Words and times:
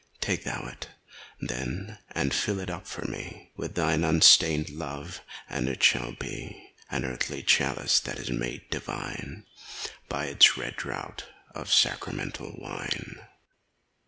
Take 0.19 0.45
thou 0.45 0.65
it, 0.65 0.87
then, 1.39 1.99
and 2.13 2.33
fill 2.33 2.59
it 2.59 2.71
up 2.71 2.87
for 2.87 3.05
me 3.05 3.51
With 3.55 3.75
thine 3.75 4.03
unstinted 4.03 4.71
love, 4.73 5.21
and 5.47 5.69
it 5.69 5.83
shall 5.83 6.13
be 6.13 6.73
An 6.89 7.05
earthy 7.05 7.43
chalice 7.43 7.99
that 7.99 8.17
is 8.17 8.31
made 8.31 8.67
divine 8.71 9.45
By 10.09 10.25
its 10.25 10.57
red 10.57 10.75
draught 10.77 11.25
of 11.53 11.71
sacramental 11.71 12.55
wine. 12.57 13.17